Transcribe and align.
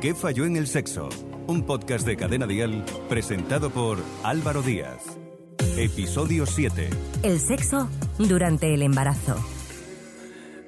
¿Qué 0.00 0.14
falló 0.14 0.46
en 0.46 0.56
el 0.56 0.66
sexo? 0.66 1.10
Un 1.46 1.66
podcast 1.66 2.06
de 2.06 2.16
Cadena 2.16 2.46
Dial 2.46 2.86
presentado 3.10 3.68
por 3.68 3.98
Álvaro 4.22 4.62
Díaz. 4.62 5.18
Episodio 5.76 6.46
7. 6.46 6.88
El 7.22 7.38
sexo 7.38 7.86
durante 8.18 8.72
el 8.72 8.80
embarazo. 8.80 9.36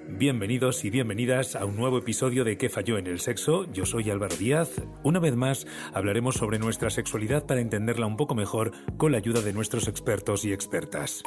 Bienvenidos 0.07 0.85
y 0.85 0.91
bienvenidas 0.91 1.57
a 1.57 1.65
un 1.65 1.77
nuevo 1.77 1.97
episodio 1.97 2.45
de 2.45 2.59
¿Qué 2.59 2.69
falló 2.69 2.99
en 2.99 3.07
el 3.07 3.21
sexo? 3.21 3.65
Yo 3.73 3.87
soy 3.87 4.11
Álvaro 4.11 4.37
Díaz. 4.37 4.83
Una 5.03 5.19
vez 5.19 5.35
más 5.35 5.67
hablaremos 5.95 6.35
sobre 6.35 6.59
nuestra 6.59 6.91
sexualidad 6.91 7.47
para 7.47 7.63
entenderla 7.63 8.05
un 8.05 8.19
poco 8.19 8.35
mejor 8.35 8.73
con 8.99 9.13
la 9.13 9.19
ayuda 9.19 9.41
de 9.41 9.55
nuestros 9.55 9.89
expertos 9.89 10.45
y 10.45 10.53
expertas. 10.53 11.23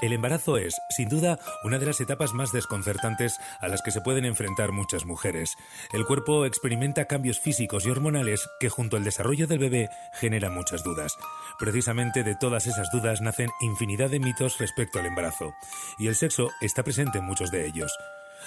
El 0.00 0.12
embarazo 0.12 0.58
es, 0.58 0.80
sin 0.90 1.08
duda, 1.08 1.40
una 1.64 1.80
de 1.80 1.86
las 1.86 2.00
etapas 2.00 2.32
más 2.32 2.52
desconcertantes 2.52 3.40
a 3.60 3.66
las 3.66 3.82
que 3.82 3.90
se 3.90 4.00
pueden 4.00 4.24
enfrentar 4.24 4.70
muchas 4.70 5.04
mujeres. 5.04 5.56
El 5.92 6.04
cuerpo 6.04 6.46
experimenta 6.46 7.06
cambios 7.06 7.40
físicos 7.40 7.84
y 7.84 7.90
hormonales 7.90 8.48
que 8.60 8.68
junto 8.68 8.96
al 8.96 9.02
desarrollo 9.02 9.48
del 9.48 9.58
bebé 9.58 9.88
generan 10.12 10.54
muchas 10.54 10.84
dudas. 10.84 11.16
Precisamente 11.58 12.22
de 12.22 12.36
todas 12.36 12.68
esas 12.68 12.92
dudas 12.92 13.20
nacen 13.20 13.50
infinidad 13.60 14.08
de 14.08 14.20
mitos 14.20 14.58
respecto 14.58 15.00
al 15.00 15.06
embarazo, 15.06 15.52
y 15.98 16.06
el 16.06 16.14
sexo 16.14 16.50
está 16.60 16.84
presente 16.84 17.18
en 17.18 17.24
muchos 17.24 17.50
de 17.50 17.66
ellos. 17.66 17.92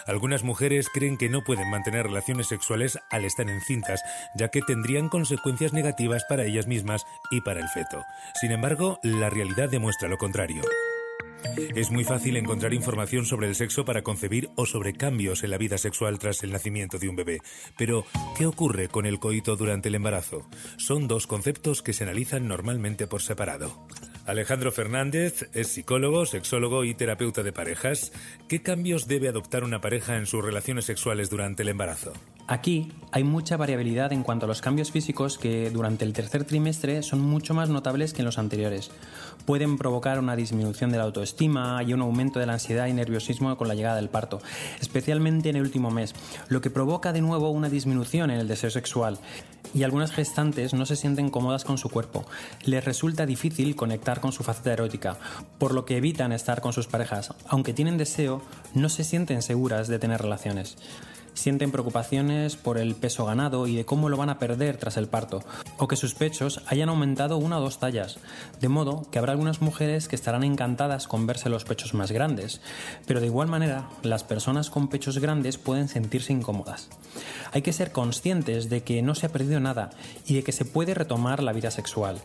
Algunas 0.07 0.43
mujeres 0.43 0.87
creen 0.87 1.17
que 1.17 1.27
no 1.27 1.43
pueden 1.43 1.69
mantener 1.69 2.05
relaciones 2.05 2.47
sexuales 2.47 2.97
al 3.09 3.25
estar 3.25 3.49
encintas, 3.49 4.01
ya 4.35 4.47
que 4.47 4.61
tendrían 4.61 5.09
consecuencias 5.09 5.73
negativas 5.73 6.23
para 6.29 6.45
ellas 6.45 6.65
mismas 6.65 7.05
y 7.29 7.41
para 7.41 7.59
el 7.59 7.67
feto. 7.67 8.03
Sin 8.39 8.51
embargo, 8.51 8.99
la 9.03 9.29
realidad 9.29 9.69
demuestra 9.69 10.07
lo 10.07 10.17
contrario. 10.17 10.63
Es 11.75 11.89
muy 11.91 12.03
fácil 12.03 12.37
encontrar 12.37 12.73
información 12.73 13.25
sobre 13.25 13.47
el 13.47 13.55
sexo 13.55 13.85
para 13.85 14.01
concebir 14.01 14.49
o 14.55 14.65
sobre 14.65 14.93
cambios 14.93 15.43
en 15.43 15.51
la 15.51 15.57
vida 15.57 15.77
sexual 15.77 16.19
tras 16.19 16.43
el 16.43 16.51
nacimiento 16.51 16.99
de 16.99 17.09
un 17.09 17.15
bebé. 17.15 17.39
Pero, 17.77 18.05
¿qué 18.37 18.45
ocurre 18.45 18.87
con 18.87 19.05
el 19.05 19.19
coito 19.19 19.55
durante 19.55 19.89
el 19.89 19.95
embarazo? 19.95 20.47
Son 20.77 21.07
dos 21.07 21.27
conceptos 21.27 21.81
que 21.81 21.93
se 21.93 22.03
analizan 22.03 22.47
normalmente 22.47 23.07
por 23.07 23.21
separado. 23.21 23.87
Alejandro 24.25 24.71
Fernández 24.71 25.49
es 25.53 25.67
psicólogo, 25.67 26.25
sexólogo 26.25 26.83
y 26.83 26.93
terapeuta 26.93 27.43
de 27.43 27.51
parejas. 27.51 28.11
¿Qué 28.47 28.61
cambios 28.61 29.07
debe 29.07 29.27
adoptar 29.27 29.63
una 29.63 29.81
pareja 29.81 30.17
en 30.17 30.27
sus 30.27 30.43
relaciones 30.43 30.85
sexuales 30.85 31.29
durante 31.29 31.63
el 31.63 31.69
embarazo? 31.69 32.13
Aquí 32.47 32.91
hay 33.13 33.23
mucha 33.23 33.57
variabilidad 33.57 34.13
en 34.13 34.23
cuanto 34.23 34.45
a 34.45 34.47
los 34.47 34.61
cambios 34.61 34.91
físicos 34.91 35.37
que 35.37 35.69
durante 35.69 36.05
el 36.05 36.13
tercer 36.13 36.45
trimestre 36.45 37.03
son 37.03 37.21
mucho 37.21 37.53
más 37.53 37.69
notables 37.69 38.13
que 38.13 38.21
en 38.21 38.25
los 38.25 38.37
anteriores. 38.37 38.89
Pueden 39.45 39.77
provocar 39.77 40.19
una 40.19 40.35
disminución 40.35 40.91
de 40.91 40.97
la 40.97 41.03
autoestima 41.03 41.81
y 41.83 41.93
un 41.93 42.01
aumento 42.01 42.39
de 42.39 42.45
la 42.45 42.53
ansiedad 42.53 42.87
y 42.87 42.93
nerviosismo 42.93 43.57
con 43.57 43.67
la 43.67 43.75
llegada 43.75 43.97
del 43.97 44.09
parto, 44.09 44.41
especialmente 44.79 45.49
en 45.49 45.57
el 45.57 45.63
último 45.63 45.91
mes, 45.91 46.13
lo 46.47 46.61
que 46.61 46.69
provoca 46.69 47.11
de 47.11 47.21
nuevo 47.21 47.49
una 47.49 47.69
disminución 47.69 48.31
en 48.31 48.39
el 48.39 48.47
deseo 48.47 48.69
sexual. 48.69 49.17
Y 49.73 49.83
algunas 49.83 50.11
gestantes 50.11 50.73
no 50.73 50.85
se 50.85 50.95
sienten 50.95 51.29
cómodas 51.29 51.63
con 51.63 51.77
su 51.77 51.89
cuerpo. 51.89 52.25
Les 52.65 52.83
resulta 52.83 53.25
difícil 53.25 53.75
conectar 53.75 54.19
con 54.19 54.31
su 54.31 54.43
faceta 54.43 54.73
erótica, 54.73 55.17
por 55.57 55.73
lo 55.73 55.85
que 55.85 55.97
evitan 55.97 56.33
estar 56.33 56.61
con 56.61 56.73
sus 56.73 56.87
parejas. 56.87 57.33
Aunque 57.47 57.73
tienen 57.73 57.97
deseo, 57.97 58.41
no 58.73 58.89
se 58.89 59.03
sienten 59.03 59.41
seguras 59.41 59.87
de 59.87 59.99
tener 59.99 60.21
relaciones 60.21 60.77
sienten 61.33 61.71
preocupaciones 61.71 62.55
por 62.55 62.77
el 62.77 62.95
peso 62.95 63.25
ganado 63.25 63.67
y 63.67 63.75
de 63.75 63.85
cómo 63.85 64.09
lo 64.09 64.17
van 64.17 64.29
a 64.29 64.39
perder 64.39 64.77
tras 64.77 64.97
el 64.97 65.07
parto, 65.07 65.43
o 65.77 65.87
que 65.87 65.95
sus 65.95 66.13
pechos 66.13 66.61
hayan 66.67 66.89
aumentado 66.89 67.37
una 67.37 67.57
o 67.57 67.61
dos 67.61 67.79
tallas, 67.79 68.19
de 68.59 68.69
modo 68.69 69.05
que 69.11 69.19
habrá 69.19 69.31
algunas 69.31 69.61
mujeres 69.61 70.07
que 70.07 70.15
estarán 70.15 70.43
encantadas 70.43 71.07
con 71.07 71.27
verse 71.27 71.49
los 71.49 71.65
pechos 71.65 71.93
más 71.93 72.11
grandes, 72.11 72.61
pero 73.05 73.19
de 73.19 73.27
igual 73.27 73.47
manera 73.47 73.89
las 74.03 74.23
personas 74.23 74.69
con 74.69 74.87
pechos 74.87 75.19
grandes 75.19 75.57
pueden 75.57 75.87
sentirse 75.87 76.33
incómodas. 76.33 76.89
Hay 77.51 77.61
que 77.61 77.73
ser 77.73 77.91
conscientes 77.91 78.69
de 78.69 78.83
que 78.83 79.01
no 79.01 79.15
se 79.15 79.25
ha 79.25 79.31
perdido 79.31 79.59
nada 79.59 79.89
y 80.25 80.35
de 80.35 80.43
que 80.43 80.51
se 80.51 80.65
puede 80.65 80.93
retomar 80.93 81.43
la 81.43 81.53
vida 81.53 81.71
sexual, 81.71 82.21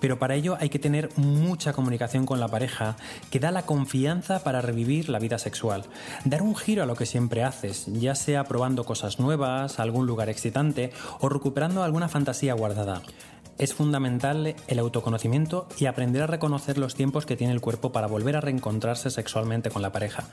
pero 0.00 0.18
para 0.18 0.34
ello 0.34 0.56
hay 0.60 0.70
que 0.70 0.78
tener 0.78 1.10
mucha 1.16 1.72
comunicación 1.72 2.26
con 2.26 2.40
la 2.40 2.48
pareja 2.48 2.96
que 3.30 3.38
da 3.38 3.50
la 3.50 3.66
confianza 3.66 4.42
para 4.42 4.62
revivir 4.62 5.08
la 5.08 5.18
vida 5.18 5.38
sexual, 5.38 5.84
dar 6.24 6.42
un 6.42 6.56
giro 6.56 6.82
a 6.82 6.86
lo 6.86 6.96
que 6.96 7.06
siempre 7.06 7.44
haces, 7.44 7.86
ya 7.86 8.14
sea 8.14 8.39
probando 8.44 8.84
cosas 8.84 9.18
nuevas, 9.18 9.78
algún 9.78 10.06
lugar 10.06 10.28
excitante 10.28 10.92
o 11.20 11.28
recuperando 11.28 11.82
alguna 11.82 12.08
fantasía 12.08 12.54
guardada. 12.54 13.02
Es 13.60 13.74
fundamental 13.74 14.56
el 14.68 14.78
autoconocimiento 14.78 15.68
y 15.78 15.84
aprender 15.84 16.22
a 16.22 16.26
reconocer 16.26 16.78
los 16.78 16.94
tiempos 16.94 17.26
que 17.26 17.36
tiene 17.36 17.52
el 17.52 17.60
cuerpo 17.60 17.92
para 17.92 18.06
volver 18.06 18.34
a 18.36 18.40
reencontrarse 18.40 19.10
sexualmente 19.10 19.68
con 19.68 19.82
la 19.82 19.92
pareja. 19.92 20.24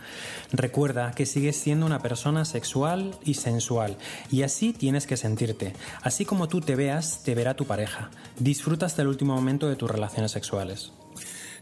Recuerda 0.53 1.11
que 1.11 1.25
sigues 1.25 1.57
siendo 1.57 1.85
una 1.85 1.99
persona 1.99 2.45
sexual 2.45 3.15
y 3.25 3.33
sensual 3.33 3.97
y 4.31 4.43
así 4.43 4.71
tienes 4.71 5.07
que 5.07 5.17
sentirte. 5.17 5.73
Así 6.03 6.23
como 6.23 6.47
tú 6.47 6.61
te 6.61 6.77
veas, 6.77 7.21
te 7.23 7.35
verá 7.35 7.53
tu 7.53 7.65
pareja. 7.65 8.11
Disfruta 8.39 8.85
hasta 8.85 9.01
el 9.01 9.09
último 9.09 9.35
momento 9.35 9.67
de 9.67 9.75
tus 9.75 9.91
relaciones 9.91 10.31
sexuales. 10.31 10.93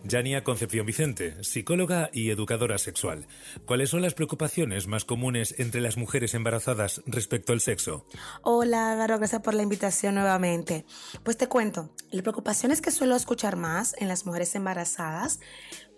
Yania 0.08 0.44
Concepción 0.44 0.86
Vicente, 0.86 1.44
psicóloga 1.44 2.10
y 2.14 2.30
educadora 2.30 2.78
sexual. 2.78 3.28
¿Cuáles 3.66 3.90
son 3.90 4.04
las 4.04 4.14
preocupaciones 4.14 4.88
más 4.88 5.04
comunes 5.04 5.56
entre 5.58 5.82
las 5.82 5.98
mujeres 5.98 6.36
embarazadas 6.36 7.02
respecto 7.08 7.54
al 7.54 7.60
sexo? 7.60 8.06
Hola, 8.44 8.92
Álvaro, 8.92 9.18
gracias 9.18 9.42
por 9.42 9.56
la 9.56 9.64
invitación 9.64 10.16
nuevamente. 10.16 10.86
Pues 11.24 11.38
te 11.38 11.48
cuento, 11.48 11.90
las 12.12 12.22
preocupaciones 12.22 12.82
que 12.82 12.92
suelo 12.92 13.16
escuchar 13.16 13.56
más 13.56 13.96
en 13.98 14.08
las 14.08 14.26
mujeres 14.26 14.54
embarazadas 14.54 15.40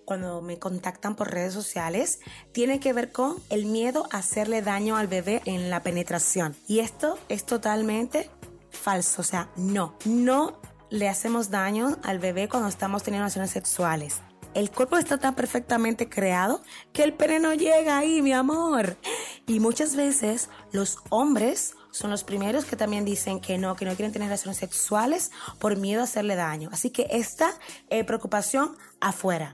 cuando 0.06 0.42
me 0.42 0.58
contactan 0.58 1.18
por 1.18 1.30
redes 1.30 1.54
sociales 1.54 2.22
tiene 2.54 2.80
que 2.80 2.94
ver 2.94 3.12
con 3.12 3.36
el 3.50 3.66
miedo 3.66 4.08
a 4.12 4.20
hacerle 4.20 4.62
daño 4.62 4.96
al 4.96 5.08
bebé 5.08 5.42
en 5.44 5.70
la 5.70 5.84
penetración. 5.84 6.56
Y 6.66 6.80
esto 6.80 7.20
es 7.28 7.46
totalmente 7.46 8.30
falso, 8.72 9.22
o 9.22 9.26
sea, 9.26 9.50
no, 9.58 9.98
no 10.06 10.62
le 10.90 11.10
hacemos 11.10 11.50
daño 11.50 11.98
al 12.04 12.20
bebé 12.20 12.48
cuando 12.50 12.70
estamos 12.70 13.04
teniendo 13.04 13.24
relaciones 13.24 13.52
sexuales. 13.52 14.22
El 14.54 14.72
cuerpo 14.72 14.98
está 14.98 15.18
tan 15.18 15.36
perfectamente 15.36 16.10
creado 16.10 16.64
que 16.92 17.04
el 17.04 17.14
pene 17.14 17.40
no 17.40 17.54
llega 17.54 17.98
ahí, 17.98 18.22
mi 18.22 18.34
amor. 18.34 18.98
Y 19.46 19.60
muchas 19.60 19.96
veces 19.96 20.50
los 20.72 20.98
hombres 21.10 21.76
son 21.92 22.12
los 22.12 22.24
primeros 22.24 22.66
que 22.66 22.76
también 22.76 23.06
dicen 23.06 23.40
que 23.40 23.58
no, 23.58 23.76
que 23.76 23.86
no 23.86 23.96
quieren 23.96 24.12
tener 24.12 24.28
relaciones 24.28 24.58
sexuales 24.58 25.32
por 25.60 25.76
miedo 25.78 26.02
a 26.02 26.06
hacerle 26.06 26.36
daño. 26.36 26.70
Así 26.72 26.90
que 26.90 27.08
esta 27.12 27.52
eh, 27.90 28.04
preocupación 28.04 28.76
afuera. 29.00 29.54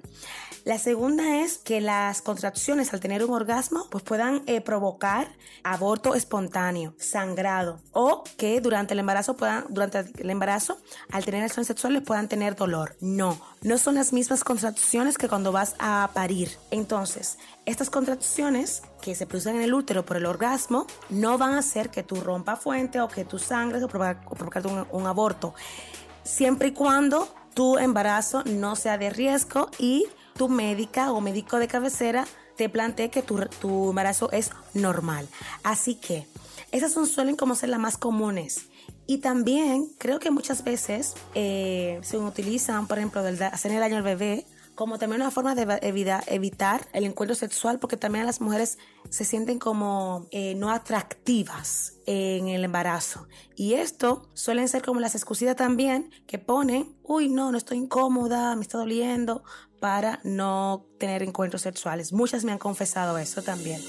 La 0.66 0.80
segunda 0.80 1.42
es 1.42 1.58
que 1.58 1.82
las 1.82 2.22
contracciones 2.22 2.94
al 2.94 3.02
tener 3.02 3.26
un 3.26 3.34
orgasmo 3.34 3.86
pues 3.90 4.02
puedan 4.02 4.44
eh, 4.46 4.62
provocar 4.62 5.28
aborto 5.62 6.16
espontáneo, 6.16 6.94
sangrado 6.98 7.82
o 7.92 8.24
que 8.38 8.62
durante 8.62 8.94
el 8.94 9.02
embarazo 9.02 9.36
puedan, 9.36 9.66
durante 9.68 10.06
el 10.18 10.30
embarazo 10.30 10.78
al 11.12 11.26
tener 11.26 11.42
relaciones 11.42 11.68
sexuales 11.68 12.02
puedan 12.04 12.30
tener 12.30 12.56
dolor. 12.56 12.96
No, 13.02 13.42
no 13.62 13.78
son 13.78 13.96
las 13.96 14.14
mismas 14.14 14.46
contracciones 14.46 15.18
que 15.18 15.28
cuando 15.28 15.52
vas 15.52 15.76
a 15.80 16.10
parir. 16.14 16.50
Entonces, 16.72 17.38
estas 17.66 17.90
contracciones 17.90 18.84
que 19.02 19.16
se 19.16 19.28
producen 19.28 19.58
en 19.58 19.64
el 19.64 19.74
útero 19.74 20.06
por 20.06 20.16
el 20.16 20.26
orgasmo 20.26 20.88
no 21.10 21.38
van 21.38 21.56
a 21.56 21.60
hacer 21.60 21.90
que 21.90 22.04
tú 22.04 22.22
rompa 22.22 22.56
fuente 22.56 23.02
o 23.02 23.10
que 23.10 23.26
tú 23.26 23.38
sangres 23.38 23.84
o 23.84 23.90
provocar, 23.90 24.66
un, 24.66 24.88
un 24.92 25.08
aborto. 25.08 25.54
Siempre 26.24 26.70
y 26.70 26.72
cuando 26.72 27.28
tu 27.54 27.78
embarazo 27.78 28.44
no 28.46 28.78
sea 28.78 28.98
de 28.98 29.10
riesgo 29.10 29.70
y 29.78 30.08
tu 30.36 30.50
médica 30.50 31.12
o 31.12 31.22
médico 31.22 31.60
de 31.60 31.68
cabecera 31.68 32.26
te 32.56 32.70
plantee 32.70 33.10
que 33.10 33.22
tu, 33.22 33.40
tu 33.60 33.90
embarazo 33.90 34.32
es 34.32 34.52
normal. 34.74 35.28
Así 35.64 35.96
que 35.96 36.28
esas 36.72 36.92
son, 36.92 37.08
suelen 37.08 37.36
como 37.36 37.56
ser 37.56 37.70
las 37.70 37.80
más 37.80 37.98
comunes. 37.98 38.68
Y 39.06 39.18
también 39.18 39.90
creo 39.98 40.20
que 40.20 40.32
muchas 40.32 40.64
veces 40.64 41.14
eh, 41.36 42.00
se 42.04 42.18
utilizan, 42.18 42.88
por 42.88 42.98
ejemplo, 42.98 43.22
del 43.22 43.42
hacer 43.42 43.72
el 43.72 43.80
daño 43.80 43.98
al 43.98 44.04
bebé 44.04 44.46
como 44.76 44.98
también 44.98 45.22
una 45.22 45.32
forma 45.32 45.56
de 45.56 45.80
evitar 46.28 46.88
el 46.94 47.04
encuentro 47.04 47.36
sexual 47.36 47.80
porque 47.80 47.98
también 47.98 48.26
las 48.26 48.42
mujeres 48.42 48.78
se 49.10 49.26
sienten 49.26 49.60
como 49.60 50.28
eh, 50.32 50.56
no 50.56 50.72
atractivas 50.72 52.00
en 52.06 52.48
el 52.48 52.64
embarazo. 52.64 53.28
Y 53.56 53.74
esto 53.74 54.30
suelen 54.34 54.68
ser 54.68 54.82
como 54.82 55.00
las 55.00 55.16
excusas 55.16 55.56
también 55.56 56.10
que 56.28 56.40
ponen, 56.40 56.96
uy, 57.04 57.30
no, 57.30 57.52
no 57.52 57.58
estoy 57.58 57.78
incómoda, 57.78 58.56
me 58.56 58.62
está 58.62 58.78
doliendo, 58.78 59.44
para 59.80 60.22
no 60.24 60.86
tener 60.98 61.24
encuentros 61.24 61.64
sexuales. 61.64 62.14
Muchas 62.14 62.46
me 62.46 62.54
han 62.54 62.58
confesado 62.58 63.18
eso 63.18 63.42
también. 63.42 63.82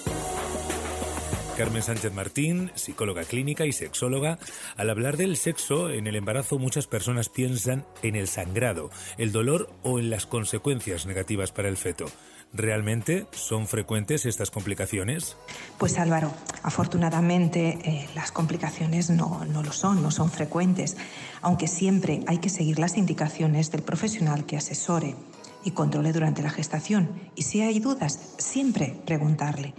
Carmen 1.54 1.82
Sánchez 1.82 2.12
Martín, 2.12 2.72
psicóloga 2.74 3.22
clínica 3.22 3.64
y 3.64 3.72
sexóloga. 3.72 4.38
Al 4.76 4.90
hablar 4.90 5.16
del 5.16 5.36
sexo 5.36 5.88
en 5.90 6.06
el 6.08 6.16
embarazo 6.16 6.58
muchas 6.58 6.88
personas 6.88 7.28
piensan 7.28 7.84
en 8.02 8.16
el 8.16 8.26
sangrado, 8.26 8.90
el 9.18 9.30
dolor 9.30 9.70
o 9.82 10.00
en 10.00 10.10
las 10.10 10.26
consecuencias 10.26 11.06
negativas 11.06 11.52
para 11.52 11.68
el 11.68 11.76
feto. 11.76 12.06
¿Realmente 12.52 13.26
son 13.32 13.66
frecuentes 13.68 14.26
estas 14.26 14.50
complicaciones? 14.50 15.36
Pues 15.78 15.98
Álvaro, 15.98 16.32
afortunadamente 16.62 17.78
eh, 17.84 18.08
las 18.14 18.32
complicaciones 18.32 19.10
no, 19.10 19.44
no 19.44 19.62
lo 19.62 19.72
son, 19.72 20.02
no 20.02 20.10
son 20.10 20.30
frecuentes, 20.30 20.96
aunque 21.40 21.68
siempre 21.68 22.20
hay 22.26 22.38
que 22.38 22.48
seguir 22.48 22.78
las 22.78 22.96
indicaciones 22.96 23.70
del 23.70 23.82
profesional 23.82 24.44
que 24.44 24.56
asesore 24.56 25.14
y 25.64 25.72
controle 25.72 26.12
durante 26.12 26.42
la 26.42 26.50
gestación. 26.50 27.10
Y 27.34 27.42
si 27.42 27.62
hay 27.62 27.80
dudas, 27.80 28.34
siempre 28.38 29.00
preguntarle. 29.06 29.74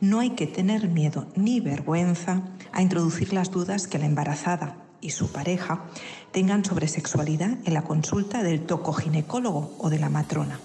No 0.00 0.20
hay 0.20 0.30
que 0.30 0.46
tener 0.46 0.88
miedo 0.88 1.28
ni 1.36 1.60
vergüenza 1.60 2.42
a 2.72 2.82
introducir 2.82 3.32
las 3.32 3.50
dudas 3.50 3.86
que 3.86 3.98
la 3.98 4.06
embarazada 4.06 4.76
y 5.00 5.10
su 5.10 5.30
pareja 5.30 5.84
tengan 6.32 6.64
sobre 6.64 6.88
sexualidad 6.88 7.56
en 7.64 7.74
la 7.74 7.82
consulta 7.82 8.42
del 8.42 8.66
tocoginecólogo 8.66 9.76
o 9.78 9.90
de 9.90 9.98
la 9.98 10.10
matrona. 10.10 10.58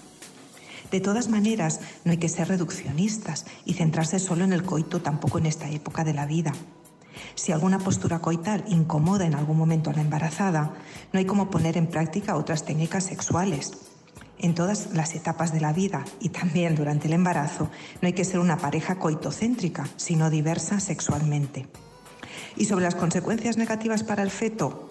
De 0.90 1.00
todas 1.00 1.28
maneras, 1.28 1.80
no 2.04 2.12
hay 2.12 2.18
que 2.18 2.28
ser 2.28 2.48
reduccionistas 2.48 3.46
y 3.64 3.74
centrarse 3.74 4.18
solo 4.18 4.44
en 4.44 4.52
el 4.52 4.62
coito 4.62 5.00
tampoco 5.00 5.38
en 5.38 5.46
esta 5.46 5.70
época 5.70 6.04
de 6.04 6.14
la 6.14 6.26
vida. 6.26 6.52
Si 7.34 7.52
alguna 7.52 7.78
postura 7.78 8.20
coital 8.20 8.64
incomoda 8.68 9.24
en 9.24 9.34
algún 9.34 9.56
momento 9.56 9.90
a 9.90 9.92
la 9.92 10.02
embarazada, 10.02 10.74
no 11.12 11.18
hay 11.18 11.24
como 11.24 11.50
poner 11.50 11.76
en 11.76 11.88
práctica 11.88 12.36
otras 12.36 12.64
técnicas 12.64 13.04
sexuales. 13.04 13.72
En 14.38 14.54
todas 14.54 14.92
las 14.94 15.14
etapas 15.14 15.52
de 15.52 15.60
la 15.60 15.72
vida 15.72 16.04
y 16.20 16.30
también 16.30 16.74
durante 16.74 17.06
el 17.06 17.14
embarazo, 17.14 17.70
no 18.00 18.06
hay 18.06 18.12
que 18.12 18.24
ser 18.24 18.40
una 18.40 18.58
pareja 18.58 18.98
coitocéntrica, 18.98 19.86
sino 19.96 20.30
diversa 20.30 20.80
sexualmente. 20.80 21.66
Y 22.56 22.66
sobre 22.66 22.84
las 22.84 22.94
consecuencias 22.94 23.56
negativas 23.56 24.02
para 24.02 24.22
el 24.22 24.30
feto, 24.30 24.88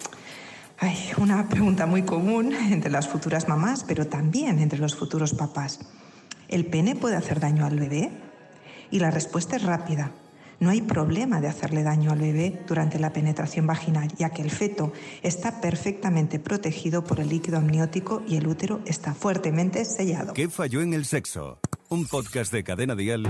hay 0.78 0.96
una 1.18 1.48
pregunta 1.48 1.86
muy 1.86 2.02
común 2.02 2.52
entre 2.52 2.90
las 2.90 3.08
futuras 3.08 3.48
mamás, 3.48 3.84
pero 3.84 4.06
también 4.06 4.58
entre 4.58 4.78
los 4.78 4.96
futuros 4.96 5.34
papás. 5.34 5.80
¿El 6.48 6.66
pene 6.66 6.96
puede 6.96 7.16
hacer 7.16 7.40
daño 7.40 7.64
al 7.64 7.78
bebé? 7.78 8.10
Y 8.90 8.98
la 8.98 9.10
respuesta 9.10 9.56
es 9.56 9.62
rápida. 9.62 10.12
No 10.60 10.70
hay 10.70 10.82
problema 10.82 11.40
de 11.40 11.48
hacerle 11.48 11.82
daño 11.82 12.12
al 12.12 12.20
bebé 12.20 12.62
durante 12.66 12.98
la 12.98 13.12
penetración 13.12 13.66
vaginal, 13.66 14.08
ya 14.16 14.30
que 14.30 14.42
el 14.42 14.50
feto 14.50 14.92
está 15.22 15.60
perfectamente 15.60 16.38
protegido 16.38 17.04
por 17.04 17.20
el 17.20 17.28
líquido 17.28 17.58
amniótico 17.58 18.22
y 18.26 18.36
el 18.36 18.46
útero 18.46 18.80
está 18.86 19.14
fuertemente 19.14 19.84
sellado. 19.84 20.32
¿Qué 20.32 20.48
falló 20.48 20.80
en 20.80 20.94
el 20.94 21.04
sexo? 21.04 21.58
Un 21.88 22.06
podcast 22.06 22.52
de 22.52 22.64
Cadena 22.64 22.94
Dial 22.94 23.24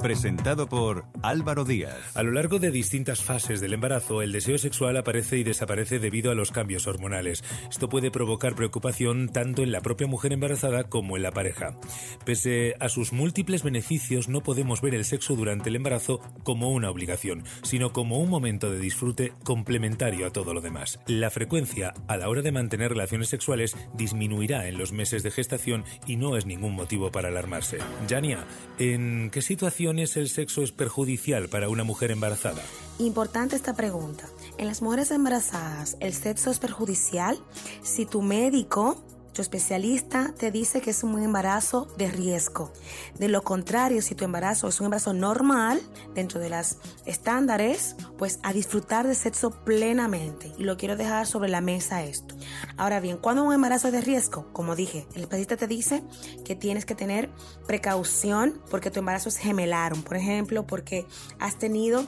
presentado 0.00 0.68
por 0.68 1.04
Álvaro 1.22 1.64
Díaz. 1.64 2.16
A 2.16 2.22
lo 2.22 2.32
largo 2.32 2.58
de 2.58 2.70
distintas 2.70 3.22
fases 3.22 3.60
del 3.60 3.74
embarazo, 3.74 4.22
el 4.22 4.32
deseo 4.32 4.58
sexual 4.58 4.96
aparece 4.96 5.38
y 5.38 5.44
desaparece 5.44 5.98
debido 5.98 6.30
a 6.30 6.34
los 6.34 6.50
cambios 6.50 6.86
hormonales. 6.86 7.42
Esto 7.70 7.88
puede 7.88 8.10
provocar 8.10 8.54
preocupación 8.54 9.28
tanto 9.28 9.62
en 9.62 9.72
la 9.72 9.80
propia 9.80 10.06
mujer 10.06 10.32
embarazada 10.32 10.84
como 10.84 11.16
en 11.16 11.22
la 11.22 11.32
pareja. 11.32 11.76
Pese 12.24 12.74
a 12.80 12.88
sus 12.88 13.12
múltiples 13.12 13.62
beneficios, 13.62 14.28
no 14.28 14.42
podemos 14.42 14.80
ver 14.80 14.94
el 14.94 15.04
sexo 15.04 15.36
durante 15.36 15.68
el 15.68 15.76
embarazo 15.76 16.20
como 16.42 16.70
una 16.70 16.90
obligación, 16.90 17.44
sino 17.62 17.92
como 17.92 18.18
un 18.18 18.30
momento 18.30 18.70
de 18.70 18.78
disfrute 18.78 19.32
complementario 19.44 20.26
a 20.26 20.30
todo 20.30 20.54
lo 20.54 20.60
demás. 20.60 21.00
La 21.06 21.30
frecuencia 21.30 21.94
a 22.08 22.16
la 22.16 22.28
hora 22.28 22.42
de 22.42 22.52
mantener 22.52 22.90
relaciones 22.90 23.28
sexuales 23.28 23.76
disminuirá 23.94 24.68
en 24.68 24.78
los 24.78 24.92
meses 24.92 25.22
de 25.22 25.30
gestación 25.30 25.84
y 26.06 26.16
no 26.16 26.36
es 26.36 26.46
ningún 26.46 26.74
motivo 26.74 27.10
para 27.10 27.28
alarmarse. 27.28 27.78
Jania, 28.08 28.44
¿en 28.78 29.30
qué 29.30 29.42
situaciones 29.86 30.16
el 30.16 30.28
sexo 30.28 30.62
es 30.62 30.72
perjudicial 30.72 31.48
para 31.48 31.68
una 31.68 31.84
mujer 31.84 32.10
embarazada? 32.10 32.62
Importante 32.98 33.54
esta 33.54 33.74
pregunta. 33.74 34.24
En 34.58 34.66
las 34.66 34.82
mujeres 34.82 35.10
embarazadas, 35.12 35.96
¿el 36.00 36.12
sexo 36.12 36.50
es 36.50 36.58
perjudicial? 36.58 37.38
Si 37.82 38.04
tu 38.04 38.20
médico 38.20 38.96
tu 39.36 39.42
especialista 39.42 40.32
te 40.38 40.50
dice 40.50 40.80
que 40.80 40.88
es 40.88 41.04
un 41.04 41.22
embarazo 41.22 41.88
de 41.98 42.10
riesgo. 42.10 42.72
De 43.18 43.28
lo 43.28 43.42
contrario, 43.44 44.00
si 44.00 44.14
tu 44.14 44.24
embarazo 44.24 44.66
es 44.66 44.80
un 44.80 44.86
embarazo 44.86 45.12
normal, 45.12 45.78
dentro 46.14 46.40
de 46.40 46.48
las 46.48 46.78
estándares, 47.04 47.96
pues 48.16 48.38
a 48.42 48.54
disfrutar 48.54 49.06
de 49.06 49.14
sexo 49.14 49.50
plenamente. 49.50 50.50
Y 50.56 50.64
lo 50.64 50.78
quiero 50.78 50.96
dejar 50.96 51.26
sobre 51.26 51.50
la 51.50 51.60
mesa 51.60 52.02
esto. 52.02 52.34
Ahora 52.78 52.98
bien, 52.98 53.18
cuando 53.18 53.44
un 53.44 53.52
embarazo 53.52 53.88
es 53.88 53.92
de 53.92 54.00
riesgo, 54.00 54.50
como 54.54 54.74
dije, 54.74 55.06
el 55.14 55.20
especialista 55.20 55.58
te 55.58 55.66
dice 55.66 56.02
que 56.46 56.56
tienes 56.56 56.86
que 56.86 56.94
tener 56.94 57.28
precaución 57.66 58.58
porque 58.70 58.90
tu 58.90 59.00
embarazo 59.00 59.28
es 59.28 59.36
gemelar, 59.36 59.94
por 59.96 60.16
ejemplo, 60.16 60.66
porque 60.66 61.04
has 61.38 61.58
tenido 61.58 62.06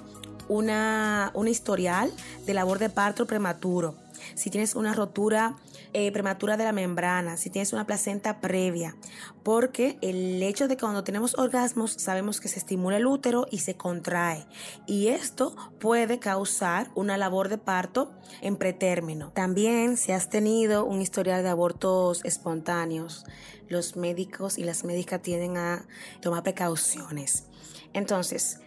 una, 0.49 1.31
un 1.35 1.47
historial 1.47 2.11
de 2.47 2.55
labor 2.55 2.79
de 2.79 2.89
parto 2.89 3.27
prematuro 3.27 4.08
si 4.35 4.51
tienes 4.51 4.75
una 4.75 4.95
rotura 4.95 5.57
eh, 5.93 6.13
prematura 6.13 6.57
de 6.57 6.65
la 6.65 6.73
membrana, 6.73 7.37
si 7.37 7.51
tienes 7.51 7.73
una 7.73 7.87
placenta 7.87 8.41
previa, 8.41 8.97
porque 9.43 9.99
el 10.03 10.43
hecho 10.43 10.69
de 10.69 10.77
que 10.77 10.81
cuando 10.81 11.05
tenemos 11.05 11.37
orgasmos 11.39 11.93
sabemos 11.93 12.41
que 12.41 12.49
se 12.49 12.59
estimula 12.59 12.97
el 12.97 13.07
útero 13.07 13.47
y 13.51 13.59
se 13.59 13.77
contrae 13.77 14.47
y 14.87 15.09
esto 15.09 15.57
puede 15.79 16.19
causar 16.19 16.91
una 16.95 17.17
labor 17.17 17.49
de 17.49 17.59
parto 17.59 18.13
en 18.41 18.57
pretérmino. 18.57 19.31
También 19.33 19.97
si 19.97 20.13
has 20.13 20.29
tenido 20.29 20.85
un 20.85 21.01
historial 21.01 21.43
de 21.43 21.49
abortos 21.49 22.25
espontáneos, 22.25 23.25
los 23.69 23.97
médicos 23.97 24.59
y 24.59 24.65
las 24.65 24.85
médicas 24.85 25.23
tienden 25.23 25.57
a 25.57 25.87
tomar 26.21 26.43
precauciones. 26.43 27.45
Entonces, 27.93 28.61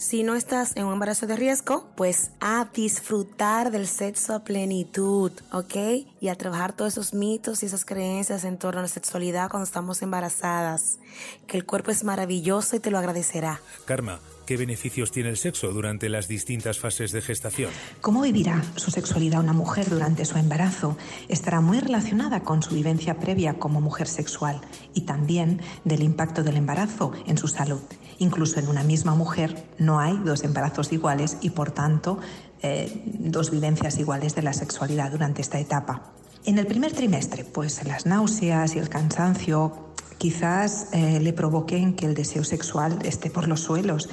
si 0.00 0.22
no 0.22 0.34
estás 0.34 0.74
en 0.76 0.86
un 0.86 0.94
embarazo 0.94 1.26
de 1.26 1.36
riesgo, 1.36 1.86
pues 1.94 2.30
a 2.40 2.66
disfrutar 2.72 3.70
del 3.70 3.86
sexo 3.86 4.34
a 4.34 4.44
plenitud, 4.44 5.30
¿ok? 5.52 5.74
Y 6.22 6.28
a 6.28 6.34
trabajar 6.36 6.72
todos 6.72 6.94
esos 6.94 7.12
mitos 7.12 7.62
y 7.62 7.66
esas 7.66 7.84
creencias 7.84 8.44
en 8.44 8.56
torno 8.56 8.78
a 8.78 8.82
la 8.84 8.88
sexualidad 8.88 9.50
cuando 9.50 9.64
estamos 9.64 10.00
embarazadas. 10.00 11.00
Que 11.46 11.58
el 11.58 11.66
cuerpo 11.66 11.90
es 11.90 12.02
maravilloso 12.02 12.76
y 12.76 12.80
te 12.80 12.90
lo 12.90 12.96
agradecerá. 12.96 13.60
Karma, 13.84 14.20
¿Qué 14.50 14.56
beneficios 14.56 15.12
tiene 15.12 15.28
el 15.28 15.36
sexo 15.36 15.70
durante 15.70 16.08
las 16.08 16.26
distintas 16.26 16.80
fases 16.80 17.12
de 17.12 17.22
gestación? 17.22 17.70
¿Cómo 18.00 18.22
vivirá 18.22 18.64
su 18.74 18.90
sexualidad 18.90 19.38
una 19.38 19.52
mujer 19.52 19.88
durante 19.88 20.24
su 20.24 20.38
embarazo? 20.38 20.96
Estará 21.28 21.60
muy 21.60 21.78
relacionada 21.78 22.40
con 22.40 22.60
su 22.60 22.74
vivencia 22.74 23.20
previa 23.20 23.60
como 23.60 23.80
mujer 23.80 24.08
sexual 24.08 24.60
y 24.92 25.02
también 25.02 25.60
del 25.84 26.02
impacto 26.02 26.42
del 26.42 26.56
embarazo 26.56 27.12
en 27.28 27.38
su 27.38 27.46
salud. 27.46 27.80
Incluso 28.20 28.60
en 28.60 28.68
una 28.68 28.84
misma 28.84 29.14
mujer 29.14 29.64
no 29.78 29.98
hay 29.98 30.16
dos 30.18 30.44
embarazos 30.44 30.92
iguales 30.92 31.38
y 31.40 31.50
por 31.50 31.70
tanto 31.70 32.18
eh, 32.60 33.02
dos 33.06 33.50
vivencias 33.50 33.98
iguales 33.98 34.34
de 34.34 34.42
la 34.42 34.52
sexualidad 34.52 35.10
durante 35.10 35.40
esta 35.40 35.58
etapa. 35.58 36.12
En 36.44 36.58
el 36.58 36.66
primer 36.66 36.92
trimestre, 36.92 37.44
pues 37.44 37.82
las 37.86 38.04
náuseas 38.04 38.76
y 38.76 38.78
el 38.78 38.90
cansancio 38.90 39.89
quizás 40.20 40.88
eh, 40.92 41.18
le 41.18 41.32
provoquen 41.32 41.94
que 41.94 42.04
el 42.04 42.14
deseo 42.14 42.44
sexual 42.44 42.98
esté 43.04 43.30
por 43.30 43.48
los 43.48 43.60
suelos 43.60 44.10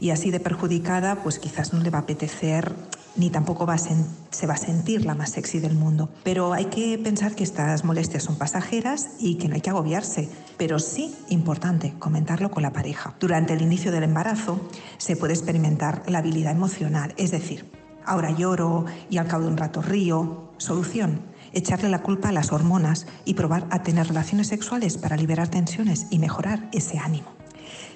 y 0.00 0.10
así 0.10 0.30
de 0.30 0.38
perjudicada, 0.38 1.24
pues 1.24 1.40
quizás 1.40 1.72
no 1.72 1.80
le 1.80 1.90
va 1.90 1.98
a 1.98 2.02
apetecer 2.02 2.72
ni 3.16 3.28
tampoco 3.30 3.66
va 3.66 3.76
se 3.76 4.46
va 4.46 4.54
a 4.54 4.56
sentir 4.56 5.04
la 5.04 5.16
más 5.16 5.30
sexy 5.30 5.58
del 5.58 5.74
mundo. 5.74 6.10
Pero 6.22 6.52
hay 6.52 6.66
que 6.66 6.96
pensar 7.02 7.34
que 7.34 7.42
estas 7.42 7.84
molestias 7.84 8.22
son 8.22 8.36
pasajeras 8.36 9.16
y 9.18 9.34
que 9.34 9.48
no 9.48 9.56
hay 9.56 9.60
que 9.60 9.70
agobiarse. 9.70 10.28
Pero 10.56 10.78
sí, 10.78 11.16
importante, 11.28 11.94
comentarlo 11.98 12.52
con 12.52 12.62
la 12.62 12.72
pareja. 12.72 13.16
Durante 13.18 13.54
el 13.54 13.62
inicio 13.62 13.90
del 13.90 14.04
embarazo 14.04 14.60
se 14.98 15.16
puede 15.16 15.34
experimentar 15.34 16.04
la 16.06 16.18
habilidad 16.18 16.52
emocional, 16.52 17.14
es 17.16 17.32
decir, 17.32 17.68
ahora 18.06 18.30
lloro 18.30 18.84
y 19.10 19.16
al 19.16 19.26
cabo 19.26 19.42
de 19.42 19.50
un 19.50 19.56
rato 19.56 19.82
río. 19.82 20.52
Solución, 20.58 21.20
echarle 21.52 21.88
la 21.88 22.02
culpa 22.02 22.28
a 22.28 22.32
las 22.32 22.52
hormonas 22.52 23.06
y 23.24 23.34
probar 23.34 23.66
a 23.70 23.82
tener 23.82 24.08
relaciones 24.08 24.48
sexuales 24.48 24.98
para 24.98 25.16
liberar 25.16 25.48
tensiones 25.48 26.06
y 26.10 26.18
mejorar 26.18 26.68
ese 26.72 26.98
ánimo. 26.98 27.38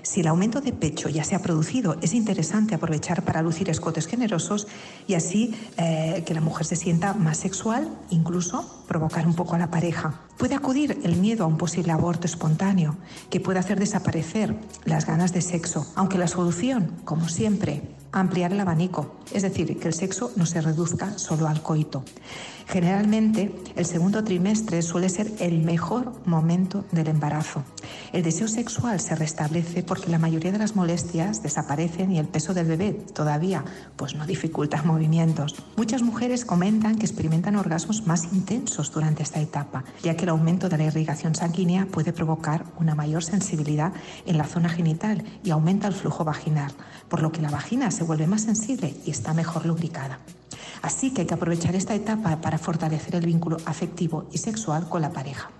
Si 0.02 0.20
el 0.20 0.26
aumento 0.26 0.60
de 0.60 0.72
pecho 0.72 1.08
ya 1.08 1.22
se 1.22 1.36
ha 1.36 1.42
producido, 1.42 1.96
es 2.02 2.12
interesante 2.12 2.74
aprovechar 2.74 3.22
para 3.22 3.40
lucir 3.40 3.70
escotes 3.70 4.08
generosos 4.08 4.66
y 5.06 5.14
así 5.14 5.54
eh, 5.76 6.24
que 6.26 6.34
la 6.34 6.40
mujer 6.40 6.66
se 6.66 6.74
sienta 6.74 7.14
más 7.14 7.38
sexual, 7.38 7.88
incluso 8.10 8.84
provocar 8.88 9.26
un 9.28 9.34
poco 9.34 9.54
a 9.54 9.58
la 9.58 9.70
pareja. 9.70 10.20
Puede 10.38 10.56
acudir 10.56 10.98
el 11.04 11.16
miedo 11.16 11.44
a 11.44 11.46
un 11.46 11.56
posible 11.56 11.92
aborto 11.92 12.26
espontáneo, 12.26 12.96
que 13.30 13.38
puede 13.38 13.60
hacer 13.60 13.78
desaparecer 13.78 14.56
las 14.84 15.06
ganas 15.06 15.32
de 15.32 15.40
sexo, 15.40 15.86
aunque 15.94 16.18
la 16.18 16.26
solución, 16.26 16.96
como 17.04 17.28
siempre, 17.28 17.82
ampliar 18.12 18.52
el 18.52 18.60
abanico, 18.60 19.16
es 19.32 19.42
decir, 19.42 19.78
que 19.78 19.88
el 19.88 19.94
sexo 19.94 20.30
no 20.36 20.46
se 20.46 20.60
reduzca 20.60 21.18
solo 21.18 21.48
al 21.48 21.62
coito. 21.62 22.04
Generalmente, 22.68 23.54
el 23.76 23.86
segundo 23.86 24.22
trimestre 24.24 24.82
suele 24.82 25.08
ser 25.08 25.30
el 25.40 25.62
mejor 25.62 26.12
momento 26.24 26.84
del 26.92 27.08
embarazo. 27.08 27.64
El 28.12 28.22
deseo 28.22 28.48
sexual 28.48 29.00
se 29.00 29.14
restablece 29.14 29.82
porque 29.82 30.10
la 30.10 30.18
mayoría 30.18 30.52
de 30.52 30.58
las 30.58 30.76
molestias 30.76 31.42
desaparecen 31.42 32.12
y 32.12 32.18
el 32.18 32.28
peso 32.28 32.54
del 32.54 32.66
bebé 32.66 32.92
todavía 32.92 33.64
pues 33.96 34.14
no 34.14 34.26
dificulta 34.26 34.82
movimientos. 34.84 35.56
Muchas 35.76 36.02
mujeres 36.02 36.44
comentan 36.44 36.96
que 36.96 37.06
experimentan 37.06 37.56
orgasmos 37.56 38.06
más 38.06 38.32
intensos 38.32 38.92
durante 38.92 39.22
esta 39.22 39.40
etapa, 39.40 39.84
ya 40.02 40.16
que 40.16 40.22
el 40.22 40.30
aumento 40.30 40.68
de 40.68 40.78
la 40.78 40.84
irrigación 40.84 41.34
sanguínea 41.34 41.86
puede 41.86 42.12
provocar 42.12 42.64
una 42.78 42.94
mayor 42.94 43.24
sensibilidad 43.24 43.92
en 44.26 44.38
la 44.38 44.44
zona 44.44 44.68
genital 44.68 45.24
y 45.42 45.50
aumenta 45.50 45.88
el 45.88 45.94
flujo 45.94 46.24
vaginal, 46.24 46.72
por 47.08 47.22
lo 47.22 47.32
que 47.32 47.42
la 47.42 47.50
vagina 47.50 47.90
se 48.02 48.08
vuelve 48.08 48.26
más 48.26 48.42
sensible 48.42 48.96
y 49.06 49.12
está 49.12 49.32
mejor 49.32 49.64
lubricada. 49.64 50.18
Así 50.82 51.12
que 51.12 51.20
hay 51.20 51.26
que 51.28 51.34
aprovechar 51.34 51.76
esta 51.76 51.94
etapa 51.94 52.40
para 52.40 52.58
fortalecer 52.58 53.14
el 53.14 53.24
vínculo 53.24 53.58
afectivo 53.64 54.26
y 54.32 54.38
sexual 54.38 54.88
con 54.88 55.02
la 55.02 55.12
pareja. 55.12 55.52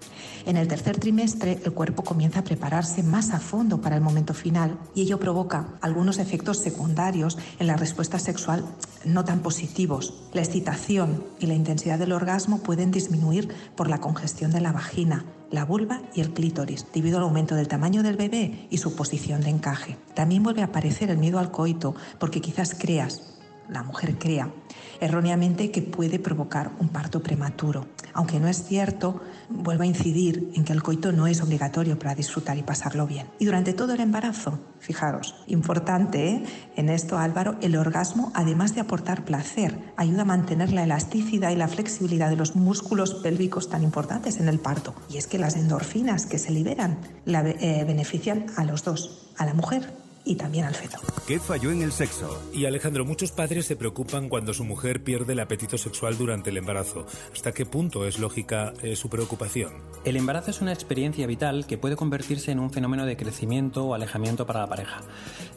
En 0.44 0.56
el 0.56 0.66
tercer 0.66 0.98
trimestre 0.98 1.60
el 1.64 1.72
cuerpo 1.72 2.02
comienza 2.02 2.40
a 2.40 2.44
prepararse 2.44 3.02
más 3.02 3.30
a 3.30 3.38
fondo 3.38 3.80
para 3.80 3.96
el 3.96 4.02
momento 4.02 4.34
final 4.34 4.78
y 4.94 5.02
ello 5.02 5.20
provoca 5.20 5.68
algunos 5.80 6.18
efectos 6.18 6.58
secundarios 6.58 7.38
en 7.60 7.68
la 7.68 7.76
respuesta 7.76 8.18
sexual 8.18 8.64
no 9.04 9.24
tan 9.24 9.40
positivos. 9.40 10.14
La 10.32 10.42
excitación 10.42 11.24
y 11.38 11.46
la 11.46 11.54
intensidad 11.54 11.98
del 11.98 12.12
orgasmo 12.12 12.58
pueden 12.58 12.90
disminuir 12.90 13.48
por 13.76 13.88
la 13.88 14.00
congestión 14.00 14.50
de 14.50 14.60
la 14.60 14.72
vagina, 14.72 15.24
la 15.50 15.64
vulva 15.64 16.02
y 16.14 16.20
el 16.20 16.32
clítoris, 16.32 16.86
debido 16.92 17.18
al 17.18 17.24
aumento 17.24 17.54
del 17.54 17.68
tamaño 17.68 18.02
del 18.02 18.16
bebé 18.16 18.66
y 18.70 18.78
su 18.78 18.96
posición 18.96 19.42
de 19.42 19.50
encaje. 19.50 19.96
También 20.14 20.42
vuelve 20.42 20.62
a 20.62 20.66
aparecer 20.66 21.10
el 21.10 21.18
miedo 21.18 21.38
al 21.38 21.50
coito 21.50 21.94
porque 22.18 22.40
quizás 22.40 22.74
creas 22.74 23.38
la 23.68 23.82
mujer 23.82 24.18
crea 24.18 24.52
erróneamente 25.00 25.70
que 25.70 25.82
puede 25.82 26.18
provocar 26.18 26.70
un 26.78 26.88
parto 26.88 27.22
prematuro. 27.22 27.86
Aunque 28.14 28.40
no 28.40 28.48
es 28.48 28.64
cierto, 28.64 29.20
vuelvo 29.48 29.82
a 29.82 29.86
incidir 29.86 30.50
en 30.54 30.64
que 30.64 30.72
el 30.72 30.82
coito 30.82 31.12
no 31.12 31.26
es 31.26 31.40
obligatorio 31.42 31.98
para 31.98 32.14
disfrutar 32.14 32.58
y 32.58 32.62
pasarlo 32.62 33.06
bien. 33.06 33.26
Y 33.38 33.44
durante 33.44 33.72
todo 33.72 33.94
el 33.94 34.00
embarazo, 34.00 34.58
fijaros, 34.80 35.34
importante 35.46 36.28
¿eh? 36.28 36.44
en 36.76 36.88
esto 36.88 37.18
Álvaro, 37.18 37.56
el 37.62 37.76
orgasmo, 37.76 38.32
además 38.34 38.74
de 38.74 38.80
aportar 38.80 39.24
placer, 39.24 39.78
ayuda 39.96 40.22
a 40.22 40.26
mantener 40.26 40.72
la 40.72 40.84
elasticidad 40.84 41.50
y 41.50 41.56
la 41.56 41.68
flexibilidad 41.68 42.30
de 42.30 42.36
los 42.36 42.56
músculos 42.56 43.14
pélvicos 43.14 43.68
tan 43.68 43.82
importantes 43.82 44.38
en 44.40 44.48
el 44.48 44.58
parto. 44.58 44.94
Y 45.08 45.16
es 45.16 45.26
que 45.26 45.38
las 45.38 45.56
endorfinas 45.56 46.26
que 46.26 46.38
se 46.38 46.50
liberan 46.50 46.98
eh, 47.26 47.84
benefician 47.86 48.46
a 48.56 48.64
los 48.64 48.84
dos, 48.84 49.30
a 49.36 49.46
la 49.46 49.54
mujer 49.54 50.01
y 50.24 50.36
también 50.36 50.64
al 50.64 50.74
feto. 50.74 50.98
¿Qué 51.26 51.38
falló 51.38 51.70
en 51.70 51.82
el 51.82 51.92
sexo? 51.92 52.42
Y 52.52 52.64
Alejandro, 52.64 53.04
muchos 53.04 53.32
padres 53.32 53.66
se 53.66 53.76
preocupan 53.76 54.28
cuando 54.28 54.54
su 54.54 54.64
mujer 54.64 55.02
pierde 55.02 55.32
el 55.32 55.40
apetito 55.40 55.78
sexual 55.78 56.16
durante 56.18 56.50
el 56.50 56.56
embarazo. 56.56 57.06
¿Hasta 57.32 57.52
qué 57.52 57.66
punto 57.66 58.06
es 58.06 58.18
lógica 58.18 58.72
eh, 58.82 58.96
su 58.96 59.08
preocupación? 59.08 59.72
El 60.04 60.16
embarazo 60.16 60.50
es 60.50 60.60
una 60.60 60.72
experiencia 60.72 61.26
vital 61.26 61.66
que 61.66 61.78
puede 61.78 61.96
convertirse 61.96 62.50
en 62.50 62.58
un 62.58 62.70
fenómeno 62.70 63.06
de 63.06 63.16
crecimiento 63.16 63.84
o 63.84 63.94
alejamiento 63.94 64.46
para 64.46 64.60
la 64.60 64.66
pareja. 64.66 65.00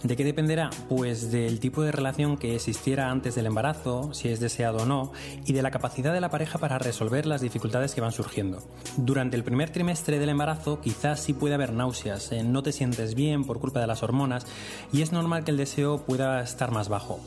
¿De 0.04 0.16
qué 0.16 0.24
dependerá? 0.24 0.70
Pues 0.88 1.32
del 1.32 1.60
tipo 1.60 1.82
de 1.82 1.92
relación 1.92 2.38
que 2.38 2.56
existiera 2.56 3.10
antes 3.10 3.36
del 3.36 3.48
embarazo, 3.48 4.14
si 4.14 4.30
es 4.30 4.40
deseado 4.40 4.84
o 4.84 4.86
no, 4.86 5.12
y 5.46 5.54
de 5.54 5.62
la 5.62 5.72
capacidad 5.72 6.14
de 6.14 6.22
la 6.22 6.30
pareja 6.30 6.60
para 6.60 6.78
resolver 6.78 7.26
las 7.26 7.42
dificultades 7.42 7.96
que 7.96 8.02
van 8.02 8.12
surgiendo. 8.12 8.64
Durante 8.98 9.36
el 9.36 9.44
primer 9.44 9.72
trimestre 9.72 10.20
del 10.20 10.30
embarazo 10.30 10.80
quizás 10.80 11.20
sí 11.20 11.34
puede 11.34 11.56
haber 11.56 11.74
náuseas, 11.74 12.32
eh, 12.32 12.44
no 12.44 12.64
te 12.64 12.72
sientes 12.72 13.16
bien 13.16 13.46
por 13.46 13.60
culpa 13.60 13.80
de 13.80 13.88
las 13.88 14.04
hormonas, 14.04 14.46
y 14.92 15.02
es 15.02 15.12
normal 15.12 15.44
que 15.44 15.52
el 15.52 15.58
deseo 15.58 16.00
pueda 16.00 16.42
estar 16.42 16.72
más 16.72 16.90
bajo. 16.90 17.20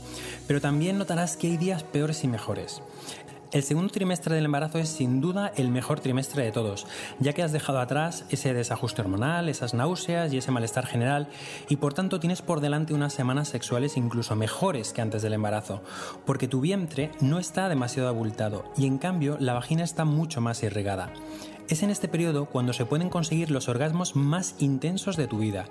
Pero 0.47 0.61
también 0.61 0.99
notarás 0.99 1.37
que 1.37 1.49
hay 1.49 1.56
días 1.56 1.82
peores 1.82 2.25
y 2.25 2.28
mejores. 2.28 2.82
El 3.50 3.62
segundo 3.62 3.90
trimestre 3.90 4.35
del 4.35 4.44
embarazo 4.44 4.78
es 4.78 4.90
sin 4.90 5.23
duda 5.23 5.52
el 5.56 5.70
mejor 5.70 6.00
trimestre 6.00 6.44
de 6.44 6.52
todos, 6.52 6.87
ya 7.18 7.32
que 7.32 7.42
has 7.42 7.50
dejado 7.50 7.80
atrás 7.80 8.26
ese 8.28 8.52
desajuste 8.52 9.00
hormonal, 9.00 9.49
esas 9.49 9.73
náuseas 9.73 10.30
y 10.35 10.37
ese 10.37 10.50
malestar 10.50 10.85
general, 10.85 11.28
y 11.66 11.76
por 11.76 11.94
tanto 11.94 12.20
tienes 12.20 12.42
por 12.42 12.61
delante 12.61 12.92
unas 12.92 13.14
semanas 13.14 13.49
sexuales 13.49 13.97
incluso 13.97 14.37
mejores 14.37 14.92
que 14.92 15.00
antes 15.00 15.23
del 15.23 15.32
embarazo, 15.32 15.80
porque 16.26 16.47
tu 16.47 16.61
vientre 16.61 17.11
no 17.20 17.38
está 17.38 17.70
demasiado 17.70 18.11
abultado 18.11 18.70
y 18.76 18.87
en 18.87 18.99
cambio 18.99 19.38
la 19.40 19.54
vagina 19.54 19.82
está 19.82 20.04
mucho 20.04 20.42
más 20.42 20.62
irrigada. 20.62 21.11
Es 21.68 21.82
en 21.82 21.90
este 21.90 22.08
periodo 22.08 22.46
cuando 22.46 22.72
se 22.72 22.87
pueden 22.87 23.10
conseguir 23.10 23.50
los 23.50 23.68
orgasmos 23.68 24.16
más 24.16 24.54
intensos 24.58 25.16
de 25.16 25.26
tu 25.26 25.38
vida. 25.38 25.66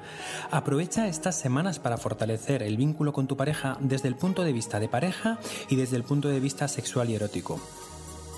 Aprovecha 0.52 1.08
estas 1.08 1.40
semanas 1.40 1.80
para 1.80 1.98
fortalecer 1.98 2.62
el 2.62 2.78
vínculo 2.78 3.14
con 3.14 3.26
tu 3.26 3.36
pareja 3.36 3.78
desde 3.80 4.08
el 4.08 4.16
punto 4.16 4.44
de 4.44 4.54
vista 4.54 4.80
de 4.80 4.90
pareja 4.90 5.40
y 5.70 5.76
desde 5.76 5.96
el 5.98 6.04
punto 6.04 6.30
de 6.30 6.40
vista 6.40 6.68
sexual 6.68 7.10
y 7.10 7.16
erótico. 7.16 7.60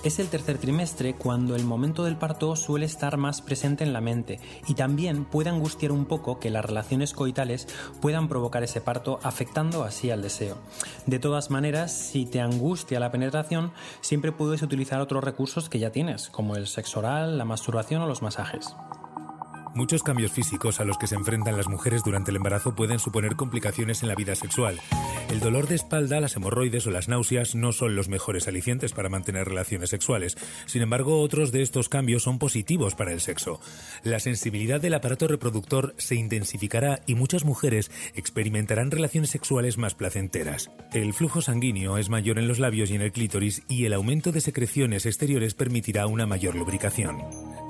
Es 0.02 0.18
el 0.18 0.28
tercer 0.28 0.56
trimestre 0.56 1.12
cuando 1.12 1.54
el 1.54 1.64
momento 1.64 2.04
del 2.04 2.16
parto 2.16 2.56
suele 2.56 2.86
estar 2.86 3.18
más 3.18 3.42
presente 3.42 3.84
en 3.84 3.92
la 3.92 4.00
mente 4.00 4.40
y 4.66 4.72
también 4.72 5.26
puede 5.26 5.50
angustiar 5.50 5.92
un 5.92 6.06
poco 6.06 6.38
que 6.38 6.48
las 6.48 6.64
relaciones 6.64 7.12
coitales 7.12 7.68
puedan 8.00 8.26
provocar 8.26 8.62
ese 8.62 8.80
parto 8.80 9.20
afectando 9.22 9.84
así 9.84 10.10
al 10.10 10.22
deseo. 10.22 10.56
De 11.04 11.18
todas 11.18 11.50
maneras, 11.50 11.92
si 11.92 12.24
te 12.24 12.40
angustia 12.40 12.98
la 12.98 13.10
penetración, 13.10 13.72
siempre 14.00 14.32
puedes 14.32 14.62
utilizar 14.62 15.02
otros 15.02 15.22
recursos 15.22 15.68
que 15.68 15.78
ya 15.78 15.90
tienes, 15.90 16.30
como 16.30 16.56
el 16.56 16.66
sexo 16.66 17.00
oral, 17.00 17.36
la 17.36 17.44
masturbación 17.44 18.00
o 18.00 18.06
los 18.06 18.22
masajes. 18.22 18.74
Muchos 19.72 20.02
cambios 20.02 20.32
físicos 20.32 20.80
a 20.80 20.84
los 20.84 20.98
que 20.98 21.06
se 21.06 21.14
enfrentan 21.14 21.56
las 21.56 21.68
mujeres 21.68 22.02
durante 22.02 22.32
el 22.32 22.36
embarazo 22.36 22.74
pueden 22.74 22.98
suponer 22.98 23.36
complicaciones 23.36 24.02
en 24.02 24.08
la 24.08 24.16
vida 24.16 24.34
sexual. 24.34 24.80
El 25.30 25.38
dolor 25.38 25.68
de 25.68 25.76
espalda, 25.76 26.20
las 26.20 26.34
hemorroides 26.34 26.88
o 26.88 26.90
las 26.90 27.08
náuseas 27.08 27.54
no 27.54 27.70
son 27.70 27.94
los 27.94 28.08
mejores 28.08 28.48
alicientes 28.48 28.92
para 28.92 29.08
mantener 29.08 29.46
relaciones 29.46 29.90
sexuales. 29.90 30.36
Sin 30.66 30.82
embargo, 30.82 31.20
otros 31.20 31.52
de 31.52 31.62
estos 31.62 31.88
cambios 31.88 32.24
son 32.24 32.40
positivos 32.40 32.96
para 32.96 33.12
el 33.12 33.20
sexo. 33.20 33.60
La 34.02 34.18
sensibilidad 34.18 34.80
del 34.80 34.94
aparato 34.94 35.28
reproductor 35.28 35.94
se 35.98 36.16
intensificará 36.16 37.00
y 37.06 37.14
muchas 37.14 37.44
mujeres 37.44 37.92
experimentarán 38.14 38.90
relaciones 38.90 39.30
sexuales 39.30 39.78
más 39.78 39.94
placenteras. 39.94 40.70
El 40.92 41.14
flujo 41.14 41.42
sanguíneo 41.42 41.96
es 41.96 42.08
mayor 42.10 42.40
en 42.40 42.48
los 42.48 42.58
labios 42.58 42.90
y 42.90 42.96
en 42.96 43.02
el 43.02 43.12
clítoris 43.12 43.62
y 43.68 43.84
el 43.84 43.92
aumento 43.92 44.32
de 44.32 44.40
secreciones 44.40 45.06
exteriores 45.06 45.54
permitirá 45.54 46.08
una 46.08 46.26
mayor 46.26 46.56
lubricación. 46.56 47.18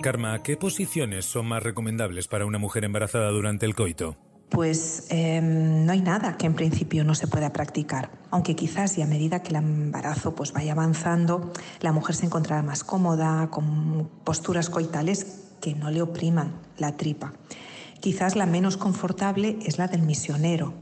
Karma, 0.01 0.43
¿qué 0.43 0.57
posiciones 0.57 1.27
son 1.27 1.47
más 1.47 1.63
recomendables 1.63 2.27
para 2.27 2.47
una 2.47 2.57
mujer 2.57 2.85
embarazada 2.85 3.31
durante 3.31 3.67
el 3.67 3.75
coito? 3.75 4.17
Pues 4.49 5.07
em, 5.11 5.85
no 5.85 5.93
hay 5.93 6.01
nada 6.01 6.39
que 6.39 6.47
en 6.47 6.55
principio 6.55 7.05
no 7.05 7.15
se 7.15 7.29
pueda 7.29 7.53
practicar, 7.53 8.11
aunque 8.31 8.57
quizás 8.57 8.97
y 8.97 9.03
a 9.03 9.07
medida 9.07 9.43
que 9.43 9.51
el 9.51 9.57
embarazo 9.57 10.35
pues 10.35 10.53
vaya 10.53 10.73
avanzando, 10.73 11.53
la 11.81 11.93
mujer 11.93 12.17
se 12.17 12.27
encontrará 12.27 12.63
más 12.63 12.83
cómoda, 12.83 13.49
con 13.51 14.09
posturas 14.25 14.71
coitales 14.71 15.43
que 15.61 15.75
no 15.75 15.91
le 15.91 16.01
opriman 16.01 16.55
la 16.79 16.97
tripa. 16.97 17.35
Quizás 18.01 18.37
la 18.37 18.47
menos 18.47 18.79
confortable 18.79 19.59
es 19.67 19.77
la 19.77 19.87
del 19.87 20.03
misionero 20.03 20.73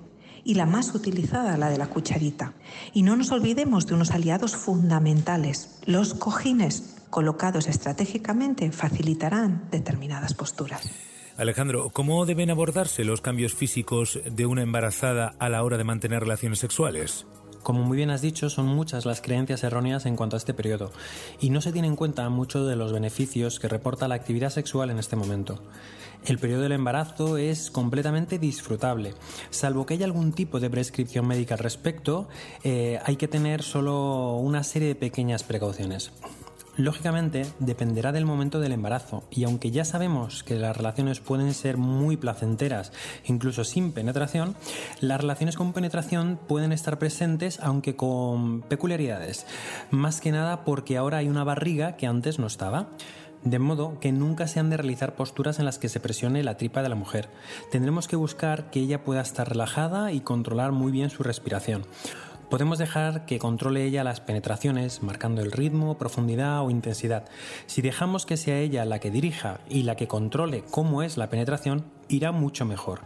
y 0.45 0.55
la 0.55 0.65
más 0.65 0.95
utilizada 0.95 1.59
la 1.59 1.69
de 1.69 1.77
la 1.77 1.89
cucharita. 1.89 2.55
Y 2.95 3.03
no 3.03 3.17
nos 3.17 3.33
olvidemos 3.33 3.87
de 3.87 3.95
unos 3.95 4.13
aliados 4.13 4.55
fundamentales, 4.55 5.81
los 5.85 6.15
cojines 6.15 6.98
colocados 7.11 7.67
estratégicamente 7.67 8.71
facilitarán 8.73 9.69
determinadas 9.71 10.35
posturas. 10.35 10.91
Alejandro, 11.37 11.91
¿cómo 11.91 12.27
deben 12.27 12.51
abordarse 12.51 13.05
los 13.05 13.21
cambios 13.21 13.55
físicos 13.55 14.19
de 14.29 14.47
una 14.47 14.63
embarazada 14.63 15.37
a 15.39 15.49
la 15.49 15.63
hora 15.63 15.77
de 15.77 15.85
mantener 15.85 16.21
relaciones 16.21 16.59
sexuales? 16.59 17.27
Como 17.63 17.85
muy 17.85 17.97
bien 17.97 18.11
has 18.11 18.23
dicho, 18.23 18.51
son 18.51 18.67
muchas 18.67 19.05
las 19.05 19.21
creencias 19.21 19.63
erróneas 19.63 20.07
en 20.07 20.17
cuanto 20.17 20.37
a 20.37 20.39
este 20.39 20.55
periodo, 20.55 20.91
y 21.39 21.51
no 21.51 21.61
se 21.61 21.73
tiene 21.73 21.87
en 21.87 21.97
cuenta 21.97 22.29
mucho 22.29 22.65
de 22.65 22.77
los 22.77 22.93
beneficios 22.93 23.61
que 23.61 23.69
reporta 23.69 24.09
la 24.09 24.15
actividad 24.15 24.51
sexual 24.51 24.91
en 24.91 24.99
este 24.99 25.17
momento. 25.17 25.63
El 26.25 26.39
periodo 26.39 26.63
del 26.63 26.73
embarazo 26.73 27.37
es 27.37 27.71
completamente 27.71 28.39
disfrutable, 28.39 29.15
salvo 29.51 29.87
que 29.87 29.95
haya 29.95 30.07
algún 30.07 30.33
tipo 30.33 30.61
de 30.61 30.71
prescripción 30.71 31.27
médica 31.27 31.55
al 31.55 31.61
respecto, 31.61 32.29
eh, 32.65 32.99
hay 33.05 33.17
que 33.17 33.29
tener 33.29 33.63
solo 33.63 34.37
una 34.37 34.65
serie 34.65 34.89
de 34.89 34.95
pequeñas 34.95 35.45
precauciones. 35.45 36.13
Lógicamente, 36.79 37.45
dependerá 37.59 38.13
del 38.13 38.25
momento 38.25 38.61
del 38.61 38.71
embarazo 38.71 39.25
y 39.33 39.43
aunque 39.43 39.73
ya 39.73 39.85
sabemos 39.85 40.45
que 40.45 40.55
las 40.55 40.77
relaciones 40.77 41.19
pueden 41.19 41.53
ser 41.53 41.77
muy 41.77 42.17
placenteras, 42.17 42.93
incluso 43.25 43.65
sin 43.65 43.91
penetración, 43.91 44.55
las 45.01 45.21
relaciones 45.21 45.57
con 45.57 45.73
penetración 45.73 46.39
pueden 46.47 46.71
estar 46.71 47.01
presentes 47.01 47.59
aunque 47.59 47.97
con 47.97 48.63
peculiaridades, 48.63 49.45
más 49.91 50.21
que 50.21 50.31
nada 50.31 50.65
porque 50.65 50.97
ahora 50.97 51.19
hay 51.19 51.29
una 51.29 51.43
barriga 51.43 51.97
que 51.97 52.07
antes 52.07 52.39
no 52.39 52.47
estaba. 52.47 52.91
De 53.43 53.59
modo 53.59 53.99
que 54.01 54.11
nunca 54.13 54.47
se 54.49 54.59
han 54.61 54.71
de 54.71 54.77
realizar 54.77 55.15
posturas 55.15 55.59
en 55.59 55.65
las 55.65 55.79
que 55.79 55.89
se 55.89 56.01
presione 56.01 56.43
la 56.43 56.57
tripa 56.57 56.83
de 56.83 56.89
la 56.89 56.97
mujer. 56.97 57.29
Tendremos 57.71 58.09
que 58.09 58.17
buscar 58.17 58.71
que 58.71 58.81
ella 58.81 59.05
pueda 59.05 59.21
estar 59.21 59.49
relajada 59.49 60.13
y 60.13 60.21
controlar 60.21 60.73
muy 60.73 60.91
bien 60.91 61.09
su 61.09 61.23
respiración. 61.23 61.87
Podemos 62.51 62.79
dejar 62.79 63.27
que 63.27 63.39
controle 63.39 63.85
ella 63.85 64.05
las 64.05 64.21
penetraciones, 64.21 65.03
marcando 65.03 65.43
el 65.43 65.53
ritmo, 65.53 65.99
profundidad 65.99 66.63
o 66.65 66.71
intensidad. 66.71 67.27
Si 67.67 67.83
dejamos 67.83 68.25
que 68.25 68.39
sea 68.39 68.59
ella 68.59 68.87
la 68.87 69.01
que 69.01 69.11
dirija 69.11 69.61
y 69.69 69.83
la 69.83 69.97
que 69.97 70.09
controle 70.09 70.65
cómo 70.71 71.03
es 71.03 71.19
la 71.19 71.29
penetración, 71.29 71.85
irá 72.09 72.33
mucho 72.33 72.65
mejor. 72.65 73.01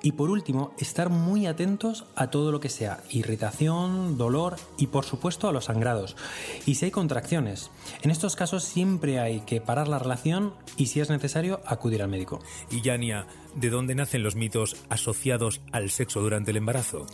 Y 0.00 0.12
por 0.12 0.30
último, 0.30 0.72
estar 0.78 1.10
muy 1.10 1.46
atentos 1.46 2.04
a 2.14 2.30
todo 2.30 2.52
lo 2.52 2.60
que 2.60 2.68
sea 2.68 3.00
irritación, 3.10 4.16
dolor 4.16 4.54
y 4.78 4.86
por 4.86 5.04
supuesto 5.04 5.48
a 5.48 5.52
los 5.52 5.64
sangrados. 5.64 6.16
Y 6.64 6.76
si 6.76 6.84
hay 6.84 6.90
contracciones, 6.92 7.72
en 8.02 8.12
estos 8.12 8.36
casos 8.36 8.62
siempre 8.62 9.18
hay 9.18 9.40
que 9.40 9.60
parar 9.60 9.88
la 9.88 9.98
relación 9.98 10.54
y 10.76 10.86
si 10.86 11.00
es 11.00 11.10
necesario 11.10 11.60
acudir 11.66 12.00
al 12.00 12.08
médico. 12.08 12.38
Y 12.70 12.80
Yania, 12.80 13.26
¿de 13.56 13.70
dónde 13.70 13.96
nacen 13.96 14.22
los 14.22 14.36
mitos 14.36 14.76
asociados 14.88 15.62
al 15.72 15.90
sexo 15.90 16.20
durante 16.20 16.52
el 16.52 16.58
embarazo? 16.58 17.06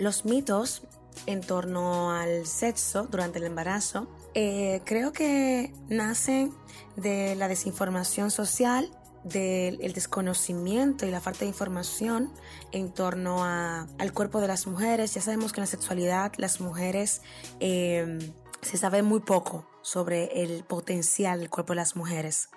Los 0.00 0.24
mitos 0.24 0.82
en 1.26 1.40
torno 1.40 2.12
al 2.12 2.46
sexo 2.46 3.06
durante 3.10 3.38
el 3.38 3.44
embarazo, 3.44 4.08
eh, 4.34 4.82
creo 4.84 5.12
que 5.12 5.72
nacen 5.88 6.52
de 6.96 7.34
la 7.36 7.48
desinformación 7.48 8.30
social, 8.30 8.90
del 9.24 9.92
desconocimiento 9.92 11.04
y 11.04 11.10
la 11.10 11.20
falta 11.20 11.40
de 11.40 11.46
información 11.46 12.32
en 12.72 12.90
torno 12.90 13.44
al 13.44 14.12
cuerpo 14.14 14.40
de 14.40 14.48
las 14.48 14.66
mujeres. 14.66 15.12
Ya 15.12 15.20
sabemos 15.20 15.52
que 15.52 15.60
en 15.60 15.62
la 15.62 15.66
sexualidad 15.66 16.32
las 16.38 16.60
mujeres 16.60 17.20
eh, 17.60 18.18
se 18.62 18.78
sabe 18.78 19.02
muy 19.02 19.20
poco 19.20 19.69
sobre 19.90 20.44
el 20.44 20.62
potencial 20.62 21.40
del 21.40 21.50
cuerpo 21.50 21.72
de 21.72 21.78
las 21.78 21.96
mujeres. 21.96 22.48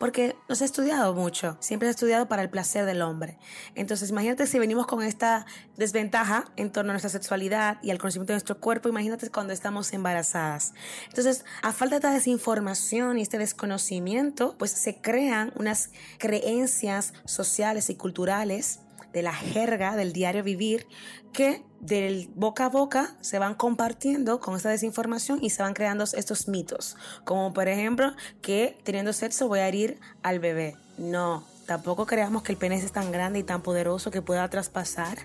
Porque 0.00 0.34
nos 0.48 0.60
ha 0.60 0.64
estudiado 0.64 1.14
mucho, 1.14 1.56
siempre 1.60 1.86
ha 1.86 1.92
estudiado 1.92 2.26
para 2.26 2.42
el 2.42 2.50
placer 2.50 2.84
del 2.84 3.00
hombre. 3.02 3.38
Entonces, 3.76 4.10
imagínate 4.10 4.44
si 4.48 4.58
venimos 4.58 4.88
con 4.88 5.00
esta 5.00 5.46
desventaja 5.76 6.46
en 6.56 6.72
torno 6.72 6.90
a 6.90 6.94
nuestra 6.94 7.08
sexualidad 7.08 7.78
y 7.80 7.92
al 7.92 7.98
conocimiento 7.98 8.32
de 8.32 8.38
nuestro 8.38 8.58
cuerpo, 8.58 8.88
imagínate 8.88 9.30
cuando 9.30 9.52
estamos 9.52 9.92
embarazadas. 9.92 10.74
Entonces, 11.06 11.44
a 11.62 11.72
falta 11.72 11.94
de 11.94 11.98
esta 11.98 12.12
desinformación 12.12 13.20
y 13.20 13.22
este 13.22 13.38
desconocimiento, 13.38 14.56
pues 14.58 14.72
se 14.72 15.00
crean 15.00 15.52
unas 15.54 15.90
creencias 16.18 17.14
sociales 17.24 17.88
y 17.88 17.94
culturales 17.94 18.80
de 19.12 19.22
la 19.22 19.32
jerga 19.34 19.96
del 19.96 20.12
diario 20.12 20.42
vivir 20.42 20.86
que 21.32 21.62
del 21.80 22.28
boca 22.34 22.66
a 22.66 22.68
boca 22.68 23.16
se 23.20 23.38
van 23.38 23.54
compartiendo 23.54 24.40
con 24.40 24.56
esta 24.56 24.70
desinformación 24.70 25.38
y 25.42 25.50
se 25.50 25.62
van 25.62 25.74
creando 25.74 26.04
estos 26.04 26.48
mitos, 26.48 26.96
como 27.24 27.52
por 27.52 27.68
ejemplo 27.68 28.12
que 28.42 28.76
teniendo 28.84 29.12
sexo 29.12 29.48
voy 29.48 29.60
a 29.60 29.68
herir 29.68 29.98
al 30.22 30.38
bebé. 30.38 30.76
No, 30.98 31.44
tampoco 31.66 32.06
creamos 32.06 32.42
que 32.42 32.52
el 32.52 32.58
pene 32.58 32.76
es 32.76 32.92
tan 32.92 33.12
grande 33.12 33.38
y 33.38 33.42
tan 33.42 33.62
poderoso 33.62 34.10
que 34.10 34.22
pueda 34.22 34.48
traspasar 34.50 35.18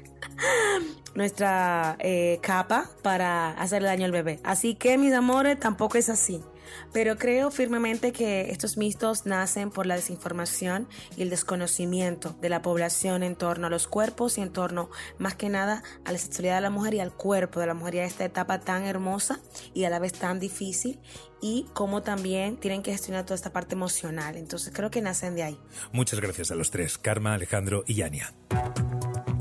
nuestra 1.15 1.97
eh, 1.99 2.39
capa 2.41 2.89
para 3.01 3.51
hacerle 3.51 3.87
daño 3.87 4.05
al 4.05 4.11
bebé. 4.11 4.39
Así 4.43 4.75
que 4.75 4.97
mis 4.97 5.13
amores, 5.13 5.59
tampoco 5.59 5.97
es 5.97 6.09
así. 6.09 6.43
Pero 6.93 7.17
creo 7.17 7.51
firmemente 7.51 8.11
que 8.11 8.51
estos 8.51 8.77
mitos 8.77 9.25
nacen 9.25 9.71
por 9.71 9.85
la 9.85 9.95
desinformación 9.95 10.87
y 11.17 11.21
el 11.21 11.29
desconocimiento 11.29 12.35
de 12.41 12.49
la 12.49 12.61
población 12.61 13.23
en 13.23 13.35
torno 13.35 13.67
a 13.67 13.69
los 13.69 13.87
cuerpos 13.87 14.37
y 14.37 14.41
en 14.41 14.51
torno 14.51 14.89
más 15.17 15.35
que 15.35 15.49
nada 15.49 15.83
a 16.05 16.11
la 16.11 16.17
sexualidad 16.17 16.55
de 16.55 16.61
la 16.61 16.69
mujer 16.69 16.93
y 16.93 16.99
al 16.99 17.13
cuerpo 17.13 17.59
de 17.59 17.67
la 17.67 17.73
mujer 17.73 17.95
y 17.95 17.99
a 17.99 18.05
esta 18.05 18.25
etapa 18.25 18.59
tan 18.59 18.85
hermosa 18.85 19.39
y 19.73 19.83
a 19.83 19.89
la 19.89 19.99
vez 19.99 20.13
tan 20.13 20.39
difícil 20.39 20.99
y 21.41 21.67
cómo 21.73 22.01
también 22.01 22.57
tienen 22.57 22.81
que 22.81 22.91
gestionar 22.91 23.25
toda 23.25 23.35
esta 23.35 23.51
parte 23.53 23.75
emocional. 23.75 24.37
Entonces 24.37 24.73
creo 24.73 24.89
que 24.89 25.01
nacen 25.01 25.35
de 25.35 25.43
ahí. 25.43 25.59
Muchas 25.91 26.19
gracias 26.19 26.51
a 26.51 26.55
los 26.55 26.71
tres, 26.71 26.97
Karma, 26.97 27.33
Alejandro 27.33 27.83
y 27.87 27.95
Yania. 27.95 28.33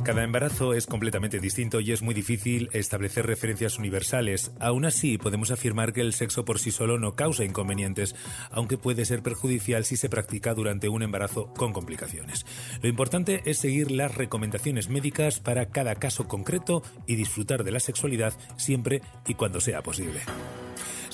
Cada 0.05 0.23
embarazo 0.23 0.75
es 0.75 0.87
completamente 0.87 1.41
distinto 1.41 1.81
y 1.81 1.91
es 1.91 2.03
muy 2.03 2.13
difícil 2.13 2.69
establecer 2.75 3.27
referencias 3.27 3.79
universales. 3.79 4.53
Aún 4.61 4.85
así, 4.85 5.17
podemos 5.17 5.51
afirmar 5.51 5.95
que 5.95 6.03
el 6.03 6.13
sexo 6.13 6.45
por 6.45 6.59
sí 6.59 6.73
solo 6.73 6.99
no 6.99 7.15
causa 7.15 7.43
inconvenientes, 7.43 8.15
aunque 8.51 8.77
puede 8.77 9.07
ser 9.07 9.23
perjudicial 9.23 9.87
si 9.87 9.97
se 9.97 10.11
practica 10.11 10.53
durante 10.53 10.91
un 10.91 11.03
embarazo 11.03 11.55
con 11.55 11.73
complicaciones. 11.73 12.45
Lo 12.83 12.91
importante 12.91 13.41
es 13.47 13.57
seguir 13.57 13.91
las 13.91 14.15
recomendaciones 14.15 14.91
médicas 14.91 15.41
para 15.41 15.71
cada 15.71 15.95
caso 15.95 16.29
concreto 16.29 16.83
y 17.07 17.17
disfrutar 17.17 17.65
de 17.65 17.73
la 17.73 17.81
sexualidad 17.81 18.35
siempre 18.59 19.01
y 19.27 19.33
cuando 19.35 19.63
sea 19.63 19.83
posible. 19.83 20.21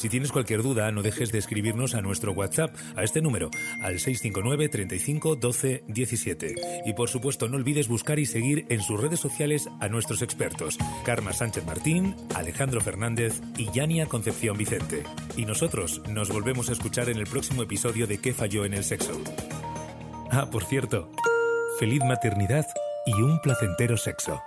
Si 0.01 0.09
tienes 0.09 0.33
cualquier 0.33 0.63
duda, 0.63 0.91
no 0.93 1.03
dejes 1.03 1.31
de 1.31 1.37
escribirnos 1.37 1.95
a 1.95 2.01
nuestro 2.01 2.33
WhatsApp, 2.33 2.75
a 2.97 3.03
este 3.03 3.21
número, 3.21 3.51
al 3.83 4.01
659 4.01 4.71
35 4.71 5.37
12 5.37 5.85
17. 5.89 6.55
Y 6.87 6.95
por 6.95 7.11
supuesto, 7.11 7.51
no 7.51 7.59
olvides 7.59 7.87
buscar 7.87 8.19
y 8.19 8.25
seguir 8.25 8.65
en 8.71 8.81
sus 8.81 8.99
redes 8.99 9.21
sociales 9.21 9.69
a 9.79 9.89
nuestros 9.89 10.23
expertos, 10.23 10.79
Karma 11.05 11.35
Sánchez 11.35 11.67
Martín, 11.67 12.17
Alejandro 12.35 12.81
Fernández 12.81 13.43
y 13.59 13.71
Yania 13.73 14.07
Concepción 14.07 14.57
Vicente. 14.57 15.03
Y 15.37 15.45
nosotros 15.45 16.01
nos 16.09 16.31
volvemos 16.31 16.71
a 16.71 16.73
escuchar 16.73 17.11
en 17.11 17.19
el 17.19 17.27
próximo 17.27 17.63
episodio 17.63 18.07
de 18.07 18.17
¿Qué 18.23 18.33
falló 18.33 18.65
en 18.65 18.73
el 18.73 18.85
sexo? 18.85 19.13
Ah, 20.31 20.49
por 20.51 20.65
cierto, 20.65 21.13
feliz 21.79 22.01
maternidad 22.07 22.65
y 23.05 23.21
un 23.21 23.39
placentero 23.43 23.99
sexo. 23.99 24.41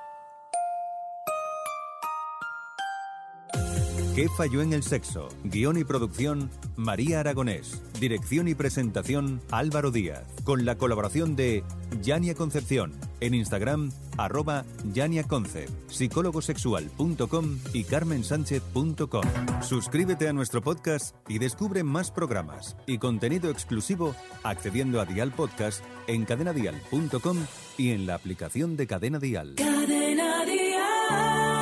¿Qué 4.15 4.29
falló 4.29 4.61
en 4.61 4.73
el 4.73 4.83
sexo? 4.83 5.27
Guión 5.43 5.75
y 5.75 5.83
producción, 5.83 6.51
María 6.75 7.21
Aragonés. 7.21 7.81
Dirección 7.99 8.47
y 8.47 8.53
presentación, 8.53 9.41
Álvaro 9.49 9.89
Díaz. 9.89 10.27
Con 10.43 10.65
la 10.65 10.77
colaboración 10.77 11.35
de 11.35 11.63
Yania 12.03 12.35
Concepción. 12.35 12.93
En 13.21 13.33
Instagram, 13.33 13.91
arroba 14.15 14.65
YaniaConcept, 14.93 15.89
psicólogosexual.com 15.89 17.57
y 17.73 17.85
carmensánchez.com. 17.85 19.23
Suscríbete 19.63 20.27
a 20.27 20.33
nuestro 20.33 20.61
podcast 20.61 21.15
y 21.27 21.39
descubre 21.39 21.83
más 21.83 22.11
programas 22.11 22.77
y 22.85 22.99
contenido 22.99 23.49
exclusivo 23.49 24.13
accediendo 24.43 25.01
a 25.01 25.05
Dial 25.05 25.31
Podcast 25.31 25.83
en 26.05 26.25
cadenadial.com 26.25 27.37
y 27.79 27.89
en 27.89 28.05
la 28.05 28.13
aplicación 28.13 28.77
de 28.77 28.85
Cadena 28.85 29.17
Dial. 29.17 29.55
Cadena 29.55 30.45
Dial. 30.45 31.52